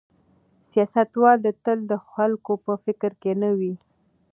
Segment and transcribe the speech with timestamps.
[0.71, 3.73] سیاستوال تل د خلکو په فکر کې نه وي.